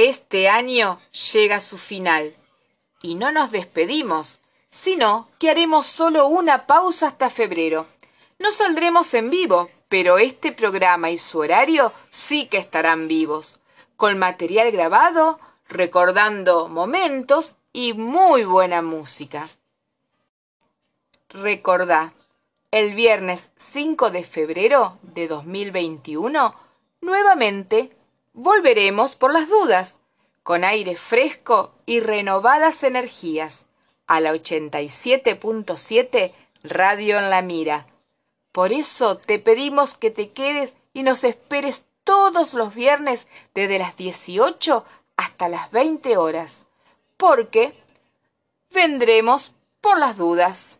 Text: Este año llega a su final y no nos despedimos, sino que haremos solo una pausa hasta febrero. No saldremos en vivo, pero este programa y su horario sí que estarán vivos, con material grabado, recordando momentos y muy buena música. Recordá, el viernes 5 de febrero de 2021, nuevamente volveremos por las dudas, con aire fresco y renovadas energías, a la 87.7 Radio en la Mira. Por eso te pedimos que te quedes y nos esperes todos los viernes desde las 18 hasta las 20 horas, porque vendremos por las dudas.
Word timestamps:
Este 0.00 0.48
año 0.48 1.00
llega 1.32 1.56
a 1.56 1.60
su 1.60 1.76
final 1.76 2.36
y 3.02 3.16
no 3.16 3.32
nos 3.32 3.50
despedimos, 3.50 4.38
sino 4.70 5.28
que 5.40 5.50
haremos 5.50 5.86
solo 5.86 6.28
una 6.28 6.68
pausa 6.68 7.08
hasta 7.08 7.30
febrero. 7.30 7.88
No 8.38 8.52
saldremos 8.52 9.12
en 9.14 9.28
vivo, 9.28 9.68
pero 9.88 10.18
este 10.18 10.52
programa 10.52 11.10
y 11.10 11.18
su 11.18 11.40
horario 11.40 11.92
sí 12.10 12.46
que 12.46 12.58
estarán 12.58 13.08
vivos, 13.08 13.58
con 13.96 14.18
material 14.18 14.70
grabado, 14.70 15.40
recordando 15.68 16.68
momentos 16.68 17.56
y 17.72 17.92
muy 17.92 18.44
buena 18.44 18.82
música. 18.82 19.48
Recordá, 21.28 22.12
el 22.70 22.94
viernes 22.94 23.50
5 23.56 24.12
de 24.12 24.22
febrero 24.22 24.96
de 25.02 25.26
2021, 25.26 26.54
nuevamente 27.00 27.97
volveremos 28.38 29.16
por 29.16 29.32
las 29.32 29.48
dudas, 29.48 29.98
con 30.44 30.62
aire 30.62 30.94
fresco 30.94 31.74
y 31.86 31.98
renovadas 31.98 32.84
energías, 32.84 33.66
a 34.06 34.20
la 34.20 34.32
87.7 34.32 36.32
Radio 36.62 37.18
en 37.18 37.30
la 37.30 37.42
Mira. 37.42 37.88
Por 38.52 38.72
eso 38.72 39.18
te 39.18 39.40
pedimos 39.40 39.96
que 39.96 40.12
te 40.12 40.30
quedes 40.30 40.72
y 40.94 41.02
nos 41.02 41.24
esperes 41.24 41.82
todos 42.04 42.54
los 42.54 42.76
viernes 42.76 43.26
desde 43.54 43.80
las 43.80 43.96
18 43.96 44.84
hasta 45.16 45.48
las 45.48 45.72
20 45.72 46.16
horas, 46.16 46.62
porque 47.16 47.74
vendremos 48.70 49.52
por 49.80 49.98
las 49.98 50.16
dudas. 50.16 50.78